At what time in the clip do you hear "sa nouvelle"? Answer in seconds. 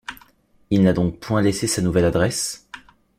1.67-2.05